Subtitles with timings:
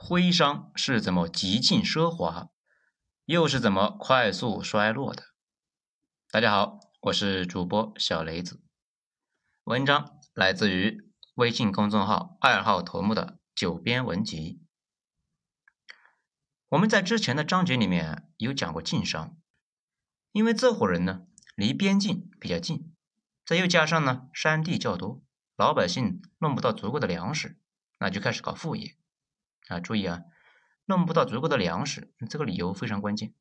[0.00, 2.50] 徽商是怎么极尽奢华，
[3.24, 5.24] 又是怎么快速衰落的？
[6.30, 8.62] 大家好，我是主播小雷子。
[9.64, 14.62] 文章来自于微信公众号二号头目的九编文集。
[16.68, 19.36] 我们在之前的章节里面有讲过晋商，
[20.30, 21.26] 因为这伙人呢
[21.56, 22.94] 离边境比较近，
[23.44, 25.20] 再又加上呢山地较多，
[25.56, 27.58] 老百姓弄不到足够的粮食，
[27.98, 28.96] 那就开始搞副业。
[29.68, 30.22] 啊，注意啊，
[30.86, 33.34] 弄不到足够的粮食，这个理由非常关键。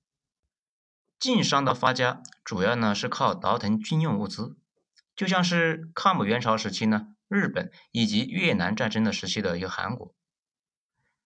[1.19, 4.57] 晋商的发家主要呢是靠倒腾军用物资，
[5.15, 10.13] 就像是抗美援朝时期呢，日本以及越南战争的时期的一个韩国。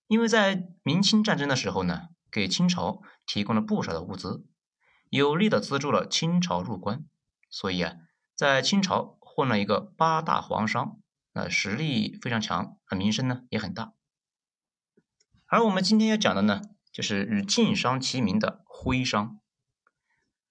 [0.07, 4.45] 因为在明清战争的时候呢，给清朝提供了不少的物资，
[5.09, 7.05] 有力的资助了清朝入关，
[7.49, 7.95] 所以啊，
[8.35, 10.99] 在清朝混了一个八大皇商，
[11.33, 13.93] 呃，实力非常强，名声呢也很大。
[15.51, 16.61] 而我们今天要讲的呢，
[16.93, 19.41] 就是与晋商齐名的徽商。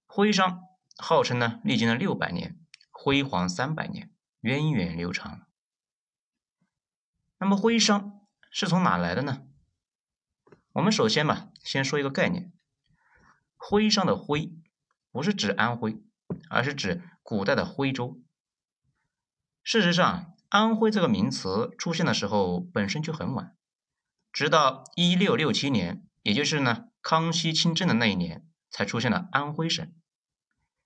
[0.06, 0.64] 徽商
[0.98, 5.46] 号称呢，历经了六百年，辉煌三百年，源远流长。
[7.38, 9.46] 那么徽商是从哪来的呢？
[10.74, 12.52] 我们首先嘛，先说一个概念，
[13.56, 14.52] 徽商的徽
[15.10, 16.02] 不是指安徽，
[16.50, 18.20] 而是指古代的徽州。
[19.62, 23.56] 事实上，安徽这个名词出现的时候本身就很晚。
[24.32, 29.92] 直到一六六七年，也就是呢康熙亲政的那一年，才出现了安徽省。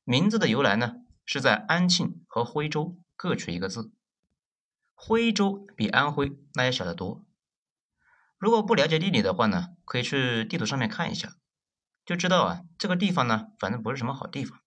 [0.05, 3.93] 名字的由来呢，是在安庆和徽州各取一个字。
[4.95, 7.25] 徽州比安徽那要小得多。
[8.39, 11.37] 如果不了解地理的话呢，可以去地图上面看一下，
[12.05, 14.61] 就知道啊这个地方呢，反正不是什么好地方。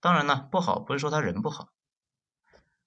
[0.00, 1.72] 当然呢，不好不是说他人不好。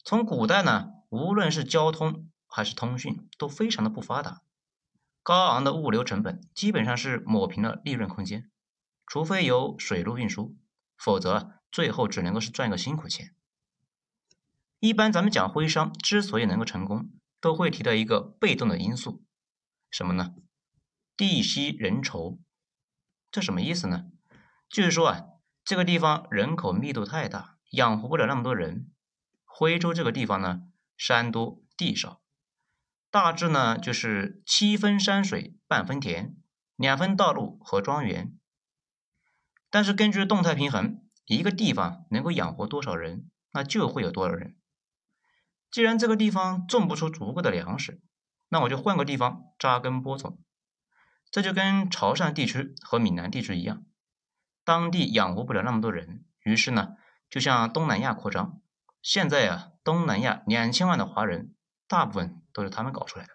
[0.03, 4.41] 从古代呢，无论是交通还是通讯，都非常的不发达。
[5.21, 8.49] 高昂的物流成本基本上是抹平了利润空间，
[9.05, 10.55] 除非有水路运输，
[10.97, 13.35] 否则最后只能够是赚个辛苦钱。
[14.79, 17.11] 一般咱们讲徽商之所以能够成功，
[17.41, 19.23] 都会提到一个被动的因素，
[19.91, 20.35] 什么呢？
[21.17, 22.39] 地稀人稠。
[23.29, 24.05] 这什么意思呢？
[24.69, 25.25] 就是说啊，
[25.63, 28.89] 这个地方人口密度太大，养活不了那么多人。
[29.43, 30.61] 徽州这个地方呢，
[30.97, 32.18] 山多地少。
[33.11, 36.35] 大致呢就是七分山水半分田，
[36.75, 38.37] 两分道路和庄园。
[39.71, 44.55] 但是根据动态平衡，一个地方能够养活多少人，那就会有多少人。
[45.71, 47.99] 既然这个地方种不出足够的粮食，
[48.49, 50.39] 那我就换个地方扎根播种。
[51.31, 53.83] 这就跟潮汕地区和闽南地区一样，
[54.63, 56.89] 当地养活不了那么多人，于是呢
[57.27, 58.61] 就向东南亚扩张。
[59.01, 61.55] 现在啊，东南亚两千万的华人。
[61.87, 63.31] 大部分都是他们搞出来的。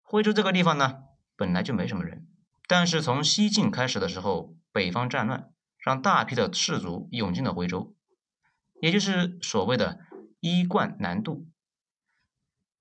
[0.00, 1.04] 徽州这个地方呢，
[1.34, 2.28] 本来就没什么人，
[2.68, 7.96] 但是从西晋开始的时候，北方战乱让大批的士族涌进了徽州，
[8.80, 9.98] 也就是所谓的
[10.38, 11.48] “衣冠南渡”。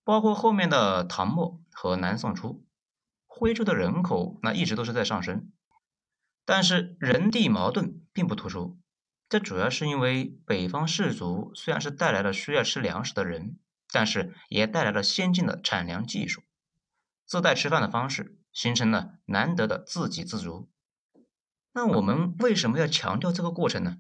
[0.03, 2.63] 包括后面的唐末和南宋初，
[3.25, 5.51] 徽州的人口那一直都是在上升，
[6.45, 8.77] 但是人地矛盾并不突出。
[9.29, 13.57] 这主要是因为北方士族虽然是带来了需要吃粮食的人。
[13.91, 16.43] 但是也带来了先进的产粮技术，
[17.25, 20.71] 自带吃饭的方式，形成了难得的自给自足。
[21.73, 23.97] 那我们为什么要强调这个过程呢？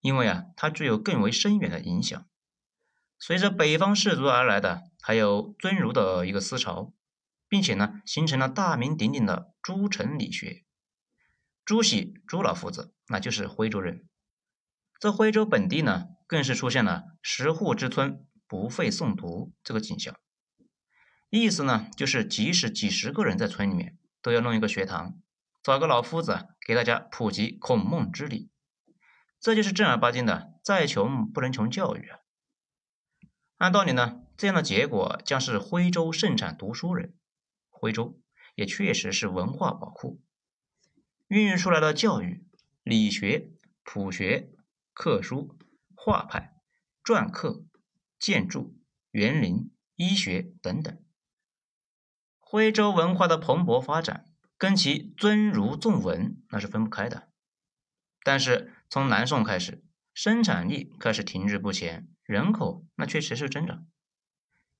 [0.00, 2.26] 因为啊，它具有更为深远的影响。
[3.18, 6.92] 随着北方士族而来的，还有尊儒的一个思潮，
[7.48, 10.64] 并且呢，形成了大名鼎鼎的朱陈理学。
[11.64, 14.08] 朱熹朱老夫子，那就是徽州人。
[15.00, 18.24] 在徽州本地呢，更是出现了十户之村。
[18.48, 20.14] 不费诵读这个景象，
[21.30, 25.20] 意思呢就是即使几十个人在村里面，都要弄一个学堂，
[25.62, 28.50] 找个老夫子给大家普及孔孟之礼，
[29.40, 32.20] 这就是正儿八经的再穷不能穷教育啊。
[33.56, 37.14] 按道理呢，这样的结果将是徽州盛产读书人，
[37.68, 38.20] 徽州
[38.54, 40.20] 也确实是文化宝库，
[41.26, 42.44] 孕育出来的教育、
[42.84, 43.50] 理学、
[43.82, 44.50] 普学、
[44.92, 45.56] 课书、
[45.96, 46.54] 画派、
[47.02, 47.64] 篆刻。
[48.18, 48.76] 建筑、
[49.10, 51.02] 园林、医学等等，
[52.38, 54.26] 徽州文化的蓬勃发展
[54.58, 57.28] 跟其尊儒重文那是分不开的。
[58.22, 63.86] 但是从南宋开始，生产力开始停滞不前，人口那却持续增长。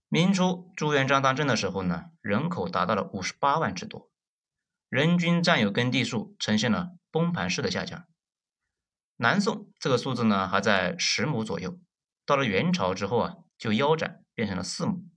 [0.09, 4.11] 明初朱元璋当政的时候呢，人口达到了五十八万之多，
[4.89, 8.07] 人均占有耕地数呈现了崩盘式的下降。
[9.17, 11.79] 南宋这个数字呢还在十亩左右。
[12.27, 15.09] 到了元朝之后啊，就腰斩变成了四亩。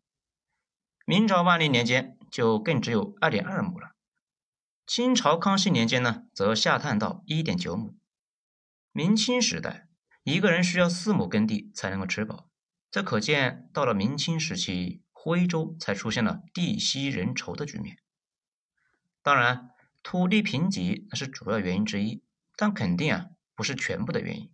[1.05, 3.95] 明朝万历年间，就更只有二点二亩了。
[4.85, 7.97] 清朝康熙年间呢，则下探到一点九亩。
[8.91, 9.87] 明清时代，
[10.23, 12.47] 一个人需要四亩耕地才能够吃饱，
[12.91, 17.97] 这可见到了明清时期，徽州才出现了地稀人稠的局面。
[19.23, 19.71] 当然，
[20.01, 22.23] 土地贫瘠那是主要原因之一，
[22.55, 24.51] 但肯定啊不是全部的原因。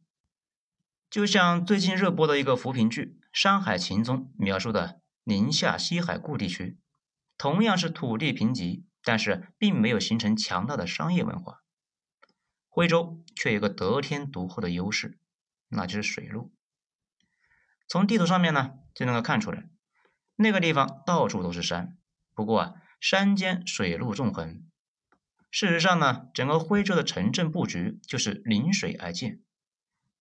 [1.16, 6.78] 就像最近热播的一个扶贫剧《山海情》中描述的宁夏西海固地区，
[7.38, 11.64] 同样是土地贫瘠，但是并没有形成强大的商业文化。
[12.68, 15.18] 徽州却有个得天独厚的优势，
[15.70, 16.54] 那就是水路。
[17.88, 19.70] 从地图上面呢就能够看出来，
[20.36, 21.98] 那个地方到处都是山，
[22.34, 24.66] 不过啊山间水路纵横。
[25.50, 29.40] 事实上呢，整个徽州的城镇布局就是临水而建。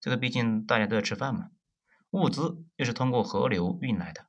[0.05, 1.49] 这个毕竟大家都要吃饭嘛，
[2.11, 4.27] 物资又是通过河流运来的。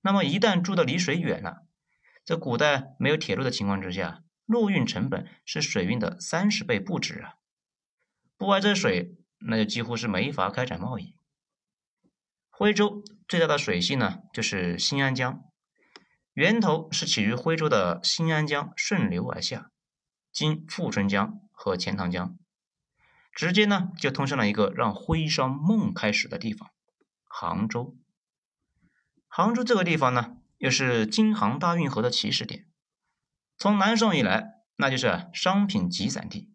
[0.00, 1.66] 那么一旦住的离水远了，
[2.24, 7.34] 在古代没有铁路的情况之下，陆运成本是水运的三十倍不止啊！
[8.36, 11.16] 不挨这水，那就几乎是没法开展贸易。
[12.48, 15.42] 徽州最大的水系呢，就是新安江，
[16.34, 19.72] 源头是起于徽州的新安江顺流而下，
[20.30, 22.38] 经富春江和钱塘江。
[23.38, 26.70] 直接呢就通向了一个让徽商梦开始的地方——
[27.22, 27.96] 杭州。
[29.28, 32.66] 杭州这个地方呢，又是京杭大运河的起始点。
[33.56, 36.52] 从南宋以来，那就是商品集散地。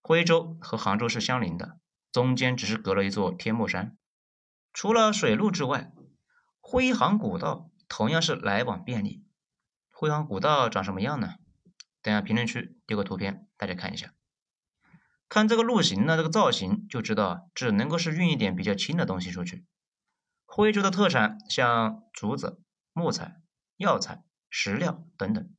[0.00, 1.80] 徽州和杭州是相邻的，
[2.12, 3.98] 中间只是隔了一座天目山。
[4.72, 5.90] 除了水路之外，
[6.60, 9.24] 徽杭古道同样是来往便利。
[9.90, 11.34] 徽杭古道长什么样呢？
[12.00, 14.14] 等下评论区丢个图片，大家看一下。
[15.28, 19.64] 看这个路型呢，这个造型就知道，只能够是运一点比较轻的东西出去。
[20.46, 23.36] 徽州的特产像竹子、木材、
[23.76, 25.50] 药材、石料等等，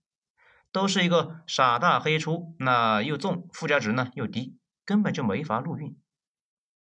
[0.71, 5.95] 都是一个傻大黑粗，那又重，附加值呢又低，根本就没法陆运。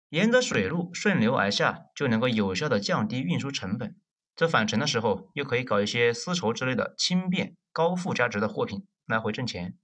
[0.09, 3.97] 沿着水路顺流而下，就能够有效的降低运输成本。
[4.35, 9.79] 这返程的时候，又可以搞一些丝绸之类的轻便、高附加值的货品来回挣钱。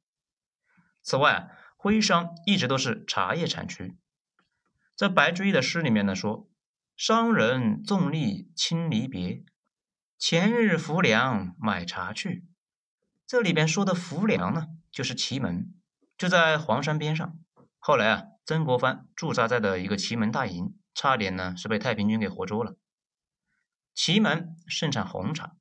[1.03, 1.51] 此外，
[1.81, 3.97] 徽商一直都是茶叶产区，
[4.97, 6.51] 在白居易的诗里面呢说
[6.97, 9.45] ：“商人纵力轻离别，
[10.19, 12.45] 前日浮梁买茶去。”
[13.29, 15.73] 这里边说的浮梁呢，就是祁门，
[16.17, 17.39] 就在黄山边上。
[17.79, 22.77] 后来啊，曾国藩驻扎在的一个祁门大营，差点呢是被太平军给活捉了。
[23.95, 25.57] 祁门盛产红茶，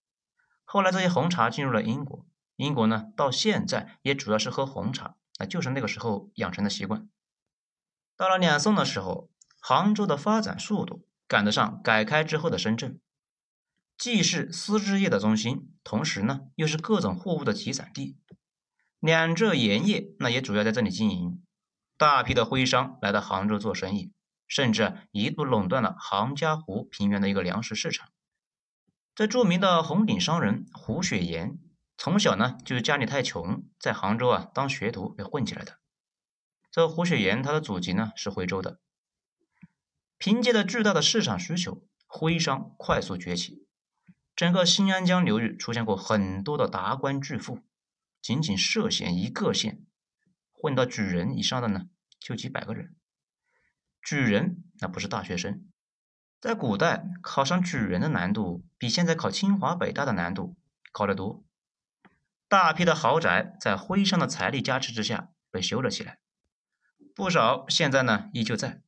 [0.66, 2.26] 后来这些红茶进入了英国，
[2.56, 5.16] 英国呢到现在也主要是喝红茶。
[5.38, 7.10] 那就是那个时候养成的习惯。
[8.16, 9.30] 到了两宋的时候，
[9.60, 13.00] 杭州的发展速度赶得上改开之后的深圳，
[13.98, 18.18] 既是丝织业的中心，同时呢又是各种货物的集散地。
[19.00, 21.44] 两浙盐业那也主要在这里经营，
[21.98, 24.12] 大批的徽商来到杭州做生意，
[24.48, 28.10] 甚至一度垄断了杭嘉湖平原的一个粮食市场。
[29.14, 31.60] 这著名的红顶商人胡雪岩。
[31.98, 35.80] 从小呢，就是家里太穷，在杭州啊当学徒给混起来的。
[36.70, 38.80] 这胡雪岩他的祖籍呢是徽州的，
[40.20, 43.66] 凭借着巨大的市场需求，徽商快速崛起。
[44.36, 47.62] 整个新安江流域出现过很多的达官巨富，
[48.22, 49.84] 仅仅歙县一个县，
[50.52, 51.90] 混到举人以上的呢
[52.20, 52.96] 就几百个人。
[54.04, 55.68] 举人那不是大学生，
[56.40, 60.56] 在古代考上举人的难度比现在考清华北大的难度
[60.92, 61.44] 高得多。
[62.50, 66.20] 大批的豪宅在徽商的财力加持之下被修了起来，
[67.14, 68.82] 不少现在呢依旧在。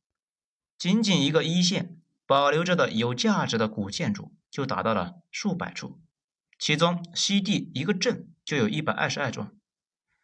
[0.78, 6.00] 仅仅一个一线保留着的有价值的古建筑就达到了数百处，
[6.58, 9.54] 其中西递一个镇就有一百二十二幢。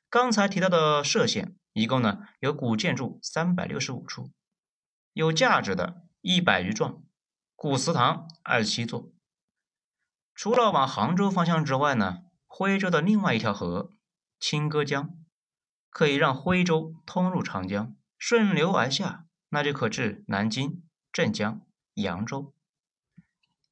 [0.09, 4.31] 刚才提到的歙县一共呢有古建筑三百六十五处，
[5.12, 7.02] 有价值的一百余幢，
[7.55, 9.12] 古祠堂二十七座。
[10.35, 12.23] 除了往杭州方向之外呢？
[12.47, 13.93] 徽州的另外一条河
[14.41, 15.11] 清歌江，
[15.91, 21.61] 可以让徽州通入长江，顺流而下，那就可至南京、镇江、
[21.95, 22.55] 扬州。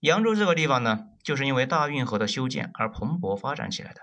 [0.00, 4.02] 扬州这个地方呢，就是因为大运河的修建而蓬勃发展起来的，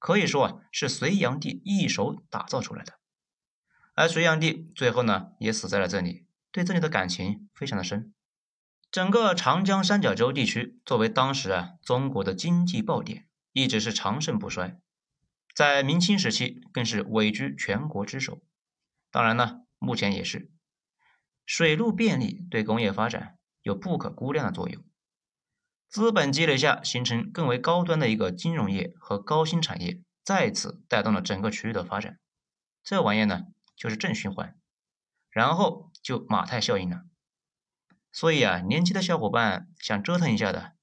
[0.00, 2.94] 可以说啊，是隋炀帝一手打造出来的。
[3.94, 8.12] 而隋炀帝最后呢，也死在了这里，对这里的感情非常的深。
[8.90, 13.27] 整个长江三角洲地区作为当时啊中国的经济爆点。
[13.60, 14.78] 一直是长盛不衰，
[15.52, 18.40] 在明清时期更是位居全国之首。
[19.10, 20.52] 当然呢，目前也是
[21.44, 24.84] 水路便利，对工业发展有不可估量的作用。
[25.88, 32.20] 资本积累下形成更为高端的一个金融业和高新产业，再次带动了整个区域的发展。
[32.84, 34.56] 这玩意呢，就是正循环，
[35.30, 37.02] 然后就马太效应了。
[38.12, 40.74] 所以啊，年轻的小伙伴想折腾一下的，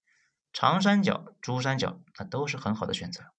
[0.58, 3.34] 长三角、珠三角那都是很好的选择。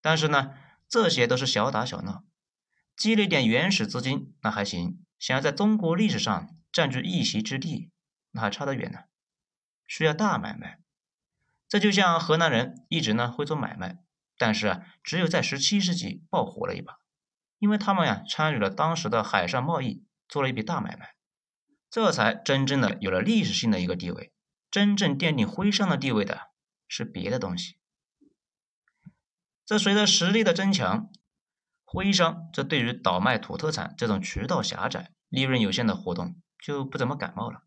[0.00, 0.54] 但是呢，
[0.88, 2.24] 这些都是小打小闹，
[2.96, 5.04] 积累点原始资金那还行。
[5.18, 7.90] 想要在中国历史上占据一席之地，
[8.30, 9.00] 那还差得远呢，
[9.86, 10.80] 需要大买卖。
[11.68, 13.98] 这就像河南人一直呢会做买卖，
[14.38, 16.96] 但是啊，只有在十七世纪爆火了一把，
[17.58, 21.16] 因为他们呀参与了当时的海上贸易，做了一笔大买卖，
[21.90, 24.32] 这才真正的有了历史性的一个地位。
[24.70, 26.50] 真正奠定徽商的地位的
[26.86, 27.78] 是别的东西。
[29.64, 31.10] 这随着实力的增强。
[31.90, 37.62] 徽商这对于倒卖土特产这种渠道狭窄、利润有限的活动就不怎么感冒了。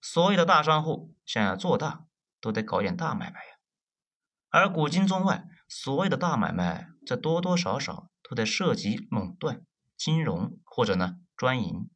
[0.00, 2.06] 所有的大商户想要做大，
[2.40, 3.58] 都得搞点大买卖呀。
[4.48, 9.66] 而古今中外所有的大买卖，这多多少少都得涉及垄断、
[9.98, 11.90] 金融或者呢专营。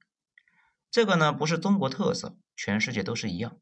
[0.90, 3.58] 这个呢不是中国特色，全世界都是一样。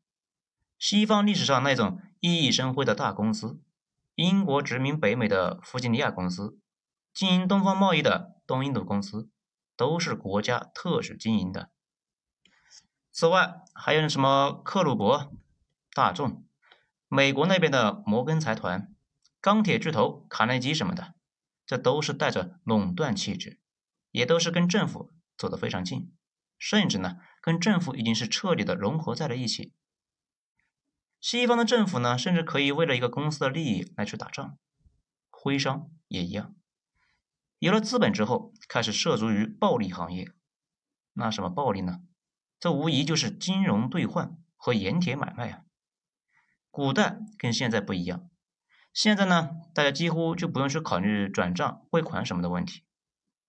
[0.87, 3.59] 西方历史上那种熠熠生辉的大公司，
[4.17, 6.59] 英国殖民北美的弗吉尼亚公司。
[7.14, 9.31] 经营东方贸易的东印度公司
[9.79, 11.71] 都是国家特许经营的。
[13.11, 15.33] 此外，还有什么克虏伯、
[15.95, 16.45] 大众、
[17.09, 18.95] 美国那边的摩根财团、
[19.41, 21.14] 钢铁巨头卡耐基什么的，
[21.64, 23.59] 这都是带着垄断气质，
[24.11, 26.12] 也都是跟政府走得非常近，
[26.59, 29.73] 甚至呢，跟政府已经是彻底的融合在了一起。
[31.25, 34.59] 西方的政府呢，甚至可以为了一个公司的利益来去打仗，
[35.31, 36.54] 徽商也一样。
[37.59, 40.31] 有了资本之后，开始涉足于暴利行业。
[41.14, 42.02] 那什么暴利呢？
[42.61, 45.62] 这无疑就是金融兑换和盐铁买卖啊。
[46.71, 48.28] 古代跟现在不一样，
[48.93, 52.85] 现在呢，大家几乎就不用去考虑转账汇款什么的问题。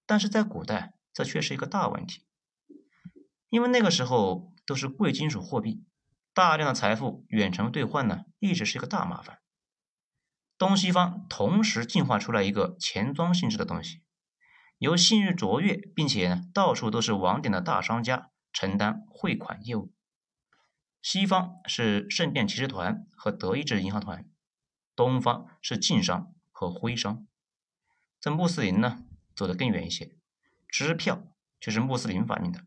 [0.06, 2.26] 但是在古代，这却是一个大问题，
[3.50, 5.84] 因为那个时候都是贵金属货币，
[6.36, 9.40] 大量的财富远程兑换呢，一直是一个大麻烦。
[10.58, 14.02] 东西方同时进化出来一个钱庄性质的东西。
[14.78, 19.94] 由信誉卓越，并且呢到处都是网点的大商家承担汇款业务。
[21.02, 24.26] 西方是圣殿骑士团和德意志银行团，
[24.94, 27.26] 东方是晋商和徽商。
[28.20, 30.18] 这穆斯林呢走得更远一些，
[30.68, 31.24] 支票
[31.62, 32.66] 就是穆斯林发明的。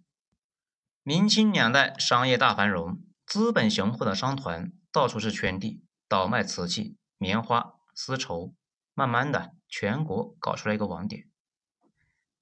[1.02, 8.54] 明清两代商业大繁荣，资本雄厚的商团到处是圈地，倒卖瓷器、棉花、丝绸，
[8.94, 11.28] 慢慢的全国搞出来一个网点。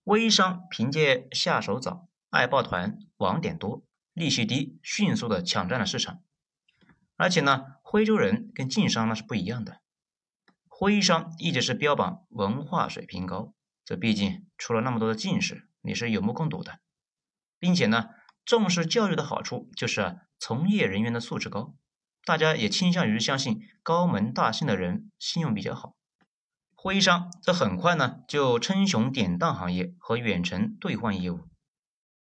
[0.05, 6.23] 微商凭借下手早、爱抱团、网点多、利息低，迅速的抢占了市场。
[7.16, 9.81] 而且呢，徽州人跟晋商那是不一样的，
[10.69, 13.52] 徽商一直是标榜文化水平高，
[13.85, 16.78] 这毕竟出了那么多的进士，你是有目共睹的，
[17.59, 18.11] 并且呢，
[18.46, 21.74] 重视教育的好处就是从业人员的素质高，
[22.24, 25.96] 大家也倾向于相信高门大姓的人信用比较好。
[26.74, 31.48] 徽商这很快呢就称雄典当行业和远程兑换业务。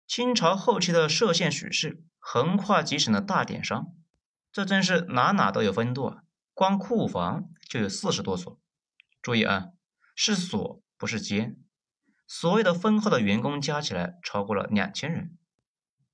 [0.08, 3.94] 清朝后期的歙县许氏横跨几省的大典商，
[4.52, 6.24] 这真是哪哪都有分舵啊！
[6.54, 8.60] 光库房就有四十多所。
[9.22, 9.68] 注意啊，
[10.16, 11.58] 是所不是间。
[12.26, 15.38] 所有的分号的员工加起来超过了两千人，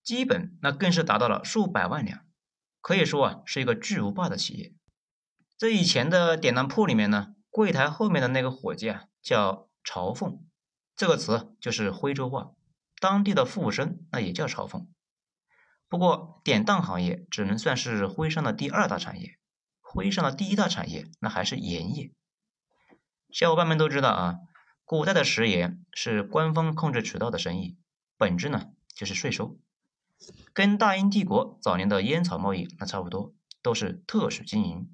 [0.03, 2.25] 基本那更是达到了数百万两，
[2.81, 4.73] 可以说啊是一个巨无霸的企业。
[5.57, 7.35] 这以前的典当铺里面呢。
[7.55, 10.43] 柜台后面的那个伙计啊，叫朝奉，
[10.95, 12.53] 这个词就是徽州话，
[12.99, 14.91] 当地的富绅那也叫朝奉。
[15.87, 19.37] 不过典当行业只能算是徽商的第二大产业，
[19.81, 22.11] 徽商的第一大产业那还是盐业。
[23.29, 24.37] 小伙伴们都知道啊，
[24.83, 27.77] 古代的食盐是官方控制渠道的生意，
[28.17, 29.59] 本质呢就是税收，
[30.53, 34.91] 跟大英帝国早年的烟草贸易那差不多，都是特许经营。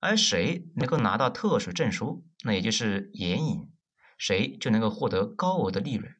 [0.00, 3.72] 而谁能够拿到特许证书，那也就是盐引，
[4.18, 6.14] 谁就能够获得高额的利润。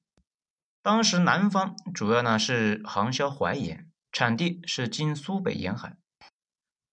[0.83, 5.99] 当时南方主要呢是航销淮盐，产地是今苏北沿海，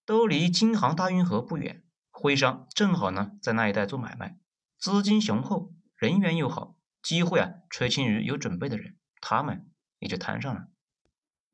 [0.06, 1.84] 都离京杭大运河不远。
[2.10, 4.38] 徽商正好呢在那一带做买卖，
[4.78, 10.68] 资金雄厚，人缘又好，机会啊垂青于有准备的人，他们也就摊上了。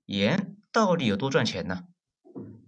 [0.07, 1.83] 盐到底有多赚钱呢？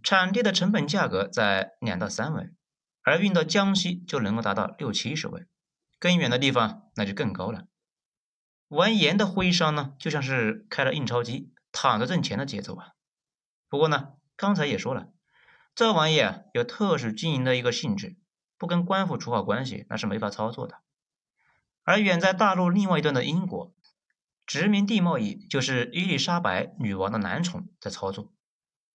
[0.03, 2.55] 产地的成本价格在两到三文。
[3.01, 5.47] 而运到江西就能够达到六七十文，
[5.99, 7.65] 更远的地方那就更高了。
[8.67, 12.89] 玩盐的徽商呢，就像是开了印钞机，躺着挣钱的节奏啊。
[13.67, 15.07] 不过呢，刚才也说了，
[15.73, 18.17] 这玩意啊有特殊经营的一个性质，
[18.57, 20.81] 不跟官府处好关系那是没法操作的。
[21.83, 23.73] 而远在大陆另外一端的英国，
[24.49, 28.33] 殖民地贸易就是伊丽莎白女王的男宠在操作。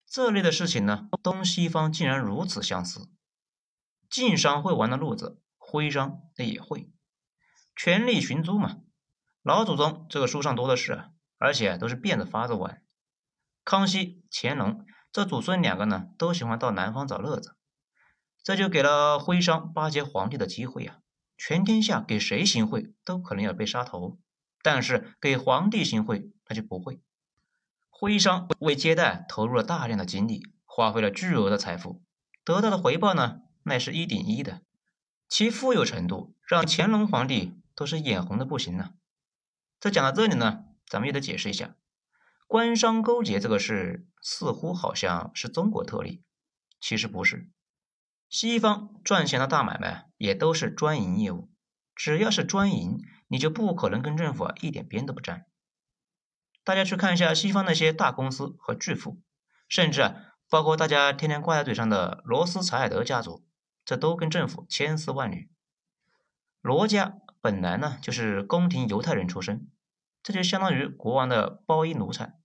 [0.04, 3.08] 这类的事情呢，东西方竟然如此相似。
[4.10, 6.90] 晋商会玩的路子，徽商那也会，
[7.76, 8.78] 权力寻租嘛。
[9.44, 11.04] 老祖宗这个书上多的是，
[11.38, 12.82] 而且都是变着法子玩。
[13.64, 17.54] 康熙、乾隆这祖孙两个呢，都喜欢到南方找乐子，
[18.42, 20.98] 这就给了徽商巴结皇帝的机会啊。
[21.36, 24.18] 全天下给谁行贿都可能要被杀头，
[24.64, 27.02] 但是给皇帝行贿那就不会。
[27.90, 32.02] 徽商为接待投入了大量的精力，花费了巨额的财富，
[32.44, 34.62] 得到的回报呢，那是一顶一的。
[35.28, 38.94] 其富有程度让乾隆皇帝都是眼红的不行了。
[39.78, 41.76] 这讲到这里呢，咱们也得解释一下，
[42.46, 46.22] 官商勾结这个事似乎好像是中国特例，
[46.80, 47.50] 其实不是。
[48.30, 51.50] 西方赚钱的大买卖也都是专营业务，
[51.94, 52.98] 只要是专营，
[53.34, 55.44] 你就不可能跟政府啊一点边都不沾。
[56.62, 59.20] 大家去看一下西方那些大公司和巨富，
[59.68, 60.14] 甚至啊，
[60.48, 63.44] 包括大家天天挂在嘴上的罗斯柴尔德家族，
[63.84, 65.50] 这都跟政府千丝万缕。
[66.62, 69.68] 罗家本来呢就是宫廷犹太人出身，
[70.22, 72.36] 这就相当于国王的包衣奴才。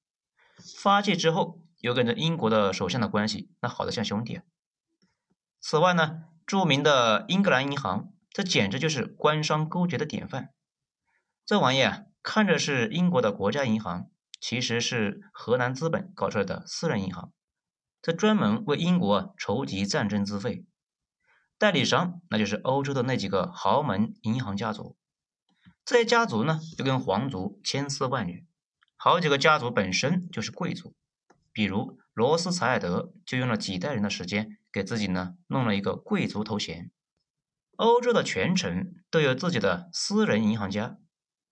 [0.81, 4.43] 发迹之后，又跟着英国的首相的关系，那好的像兄弟啊。
[5.59, 10.49] 此外呢，著名的英格兰银行，这简直就是官商勾结的典范。
[11.49, 12.03] 这玩意啊。
[12.21, 17.33] 看着是英国的国家银行，其实是荷兰资本搞出来的私人银行，
[18.03, 20.63] 这专门为英国筹集战争资费。
[21.57, 24.95] 代理商那就是欧洲的那几个豪门银行家族，
[25.83, 28.45] 这些家族呢就跟皇族千丝万缕，
[28.95, 30.93] 好几个家族本身就是贵族，
[31.51, 36.91] 比如罗斯柴尔德就用了几代人的时间给自己呢弄了一个贵族头衔。
[37.77, 40.97] 欧洲的全城都有自己的私人银行家。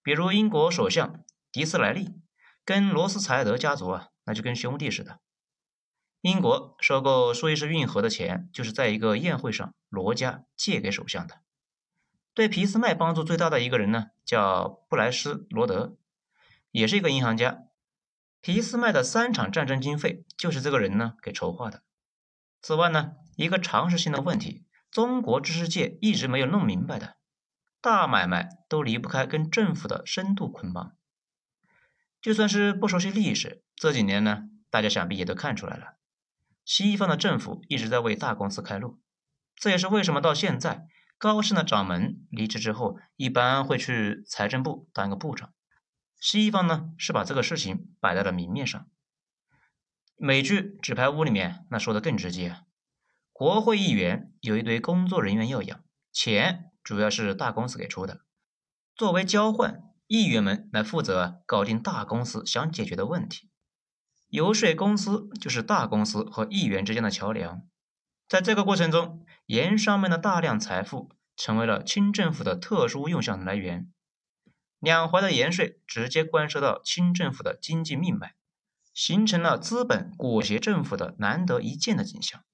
[0.07, 2.15] 比如英国首相迪斯莱利
[2.63, 5.19] 跟罗斯柴尔德家族啊，那就跟兄弟似的。
[6.21, 11.41] 英国收购苏伊士运河的钱，就是在一个宴会上罗家借给首相的。
[12.33, 15.97] 对俾斯麦帮助最大的一个人呢，叫布莱斯罗德，
[16.71, 17.63] 也是一个银行家。
[18.39, 21.83] 俾斯麦的三场战争经费就是这个人呢给筹划的。
[22.61, 27.16] 此外呢，一个常识性的问题，中国知识界一直没有弄明白的。
[27.79, 30.93] 大买卖都离不开跟政府的深度捆绑。
[32.19, 35.97] 就算是不熟悉历史，这几年呢，大家想必也都看出来了，
[36.65, 38.99] 西方的政府一直在为大公司开路。
[39.55, 40.87] 这也是为什么到现在，
[41.17, 45.53] 高盛的掌门离职之后，一般会去财政部当个部长。
[46.19, 48.87] 西方呢，是把这个事情摆在了明面上。
[50.17, 52.57] 美剧《纸牌屋》里面那说的更直接，
[53.31, 56.71] 国会议员有一堆工作人员要养，钱。
[56.87, 58.21] 主要是大公司给出的，
[58.95, 63.49] 作为交换，议员们来负责搞定大公司想解决的问题。
[64.29, 67.63] 游说公司就是大公司和议员之间的桥梁。
[68.29, 73.91] 在这个过程中，盐商们的大量财富成为了清政府的特殊用项来源。
[74.79, 78.35] 两淮的盐税直接关涉到清政府的经济命脉，
[78.93, 82.45] 形成了资本裹挟政府的难得一见的景象。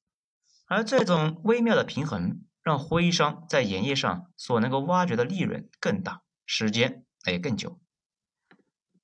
[0.65, 2.41] 而这种微妙的平衡。
[2.63, 7.79] 让徽商在盐业上所能够挖掘的利润更大，时间也更久。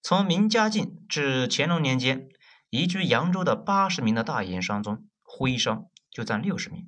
[0.02, 2.30] 从明嘉靖至乾隆年间，
[2.70, 6.88] 移居扬州的八十名的大盐商中，徽商就占六十名。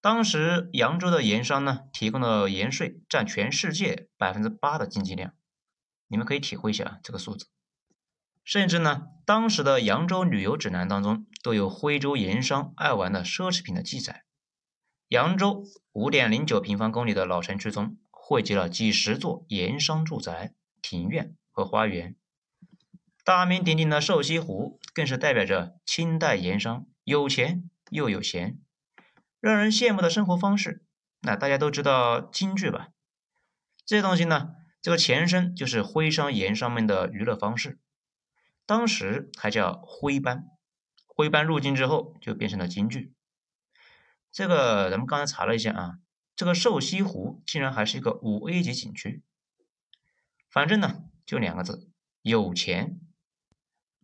[0.00, 5.34] 当时扬州的盐商呢，提供的盐税占全世界百分之八的经济量，
[6.08, 7.46] 你们可以体会一下这个数字。
[8.42, 14.23] 甚至呢，当时的扬州旅游指南当中都有徽州盐商爱玩的奢侈品的记载。
[15.08, 22.16] 扬州五点零九平方公里的老城区中，汇集了几十座盐商住宅、庭院和花园。
[23.22, 28.58] 大名鼎鼎的瘦西湖，更是代表着清代盐商有钱又有闲，
[29.40, 30.84] 让人羡慕的生活方式。
[31.20, 32.88] 那大家都知道京剧吧？
[33.86, 34.50] 这东西呢，
[34.82, 37.78] 这个前身就是徽商盐商们的娱乐方式，
[38.66, 40.46] 当时还叫徽班。
[41.06, 43.13] 徽班入京之后，就变成了京剧。
[44.34, 45.98] 这个咱们刚才查了一下啊，
[46.34, 49.22] 这个瘦西湖竟然还是一个五 A 级景区。
[50.50, 51.88] 反正呢，就两个字，
[52.20, 52.98] 有钱。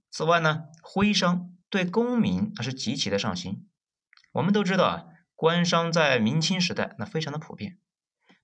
[0.08, 3.68] 此外呢，徽商对公民那是极其的上心。
[4.30, 7.80] 我们都知道啊，官商在明清时代那非常的普遍，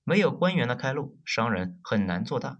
[0.02, 2.58] 没有官员的开路，商人很难做大。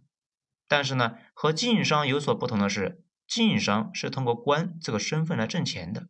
[0.68, 6.06] 但是呢，和晋商有所不同的是，晋商是通过官这个身份来挣钱的，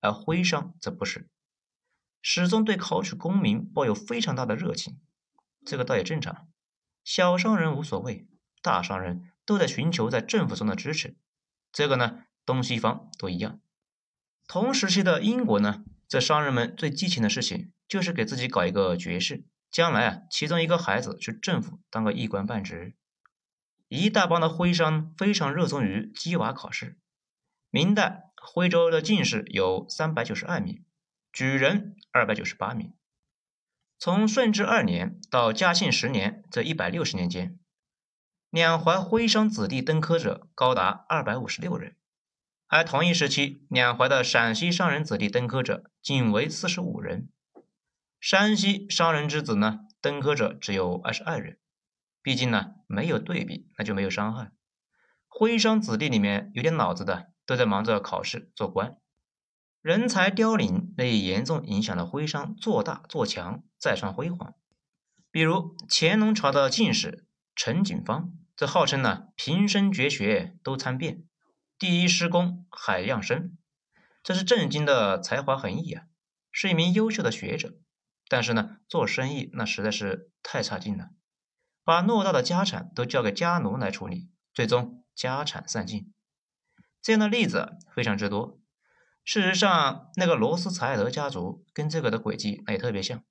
[0.00, 1.28] 而徽商则不是。
[2.22, 4.98] 始终对考取功名抱有非常大的热情。
[5.66, 6.48] 这个倒也正常，
[7.04, 8.26] 小商人无所谓，
[8.62, 11.16] 大商人都在寻求在政府中的支持。
[11.72, 13.60] 这个呢，东西方都一样。
[14.46, 22.94] 同时期的英国呢，这商人们最激情的事情就是给自己搞一个爵士，将来啊，其中一个孩子去政府当个一官半职。
[23.88, 26.98] 一大帮的徽商非常热衷于鸡娃考试。
[27.70, 30.84] 明代徽州的进士有三百九十二名，
[31.32, 32.94] 举人二百九十八名。
[33.98, 37.58] 从顺治二年到嘉庆十年这一百六十年间，
[38.50, 41.96] 两淮徽商子弟登科者高达二百五十六人，
[42.66, 47.30] 而同一时期两淮的陕西商人子弟登科者仅为四十五人。
[48.20, 51.58] 山西商人之子呢，登科者只有二十二人。
[52.20, 54.52] 毕竟呢，没有对比，那就没有伤害。
[55.26, 58.96] 徽商子弟里面有点脑子的，都在忙着考试做官。
[59.82, 64.54] 人才凋零，那也严重影响了徽商做大做强、再创辉煌。
[65.32, 71.24] 比如乾隆朝的进士陈景芳，这号称呢平生绝学都参遍，
[71.80, 73.58] 第一师公海量深，
[74.22, 76.04] 这是震惊的才华横溢啊！
[76.52, 77.74] 是一名优秀的学者，
[78.28, 81.08] 但是呢做生意那实在是太差劲了，
[81.82, 86.12] 把偌大的家产都交给家奴来处理，最终家产散尽。
[87.02, 88.61] 这样的例子非常之多。
[89.24, 93.22] 事实上，那个罗斯柴尔德家族跟这个的轨迹那也特别像。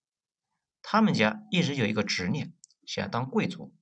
[0.82, 2.54] 他们家一直有一个执念，
[2.86, 3.74] 想当贵族。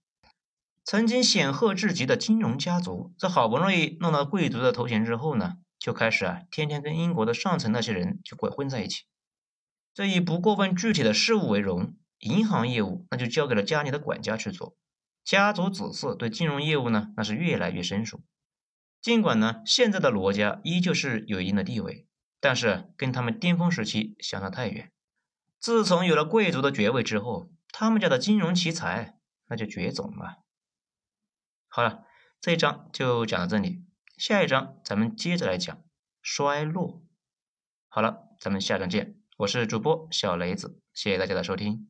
[0.83, 9.03] 曾经显赫至极的金融家族，这好不容易弄到贵族的头衔之后呢，就开始啊，天天跟英国的上层那些人就鬼混在一起。
[9.93, 14.75] 这以不过问具体的事务为荣，银行业务那就交给了家里的管家去做。
[15.23, 18.23] 家族子嗣对金融业务呢，那是越来越生疏。
[19.01, 22.07] 尽管呢，现在的罗家依旧是有一定的地位，
[22.39, 24.91] 但是跟他们巅峰时期相差太远。
[25.59, 30.43] 自从有了贵族的爵位之后，他们家的金融奇才那就绝种了。
[31.67, 32.03] 好了，
[32.41, 33.83] 这一章就讲到这里，
[34.17, 35.81] 下一章咱们接着来讲
[36.21, 37.03] 衰落。
[37.87, 41.88] 好了，咱们下章见，我是主播小雷子，谢谢大家的收听。